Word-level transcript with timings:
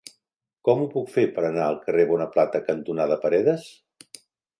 Com 0.67 0.79
ho 0.85 0.85
puc 0.93 1.11
fer 1.15 1.25
per 1.35 1.43
anar 1.49 1.65
al 1.71 1.77
carrer 1.83 2.05
Bonaplata 2.13 2.61
cantonada 2.71 3.19
Paredes? 3.27 3.67